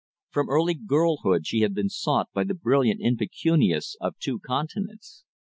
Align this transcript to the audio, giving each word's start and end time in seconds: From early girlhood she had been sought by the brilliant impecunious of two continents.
From 0.31 0.49
early 0.49 0.73
girlhood 0.73 1.45
she 1.45 1.59
had 1.59 1.75
been 1.75 1.87
sought 1.89 2.29
by 2.33 2.43
the 2.43 2.55
brilliant 2.55 3.01
impecunious 3.03 3.95
of 4.01 4.17
two 4.17 4.39
continents. 4.39 5.25